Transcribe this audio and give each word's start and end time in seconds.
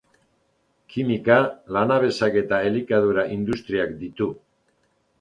Kimika, 0.93 1.37
lanabesak 1.77 2.41
eta 2.43 2.63
elikadura-industriak 2.73 3.99
ditu. 4.05 4.35